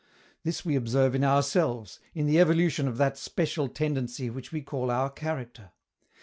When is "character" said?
5.11-5.73